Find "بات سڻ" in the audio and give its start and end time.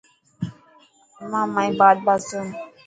2.05-2.45